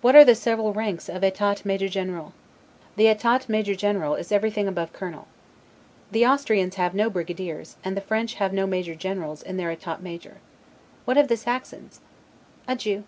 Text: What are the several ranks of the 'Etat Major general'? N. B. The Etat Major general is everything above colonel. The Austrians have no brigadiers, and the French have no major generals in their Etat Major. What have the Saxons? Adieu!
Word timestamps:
What 0.00 0.16
are 0.16 0.24
the 0.24 0.34
several 0.34 0.72
ranks 0.72 1.06
of 1.10 1.20
the 1.20 1.26
'Etat 1.26 1.66
Major 1.66 1.90
general'? 1.90 2.28
N. 2.94 2.94
B. 2.96 3.02
The 3.02 3.08
Etat 3.14 3.46
Major 3.46 3.74
general 3.74 4.14
is 4.14 4.32
everything 4.32 4.66
above 4.66 4.94
colonel. 4.94 5.28
The 6.10 6.24
Austrians 6.24 6.76
have 6.76 6.94
no 6.94 7.10
brigadiers, 7.10 7.76
and 7.84 7.94
the 7.94 8.00
French 8.00 8.36
have 8.36 8.54
no 8.54 8.66
major 8.66 8.94
generals 8.94 9.42
in 9.42 9.58
their 9.58 9.70
Etat 9.70 10.00
Major. 10.00 10.38
What 11.04 11.18
have 11.18 11.28
the 11.28 11.36
Saxons? 11.36 12.00
Adieu! 12.66 13.04